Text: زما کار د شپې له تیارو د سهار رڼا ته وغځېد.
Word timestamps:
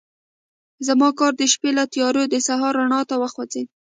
زما 0.87 1.09
کار 1.19 1.33
د 1.37 1.41
شپې 1.53 1.71
له 1.77 1.83
تیارو 1.93 2.23
د 2.29 2.35
سهار 2.47 2.73
رڼا 2.81 3.01
ته 3.09 3.15
وغځېد. 3.21 3.67